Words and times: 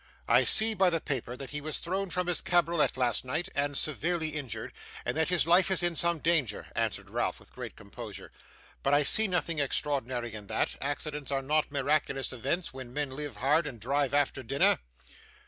'I 0.27 0.45
see 0.45 0.73
by 0.73 0.89
the 0.89 0.99
paper 0.99 1.37
that 1.37 1.51
he 1.51 1.61
was 1.61 1.77
thrown 1.77 2.09
from 2.09 2.25
his 2.25 2.41
cabriolet 2.41 2.97
last 2.97 3.23
night, 3.23 3.49
and 3.53 3.77
severely 3.77 4.29
injured, 4.29 4.73
and 5.05 5.15
that 5.15 5.29
his 5.29 5.45
life 5.45 5.69
is 5.69 5.83
in 5.83 5.95
some 5.95 6.17
danger,' 6.17 6.65
answered 6.75 7.11
Ralph 7.11 7.39
with 7.39 7.53
great 7.53 7.75
composure; 7.75 8.31
'but 8.81 8.95
I 8.95 9.03
see 9.03 9.27
nothing 9.27 9.59
extraordinary 9.59 10.33
in 10.33 10.47
that 10.47 10.75
accidents 10.81 11.29
are 11.31 11.43
not 11.43 11.71
miraculous 11.71 12.33
events, 12.33 12.73
when 12.73 12.91
men 12.93 13.11
live 13.11 13.35
hard, 13.35 13.67
and 13.67 13.79
drive 13.79 14.15
after 14.15 14.41
dinner. 14.41 14.79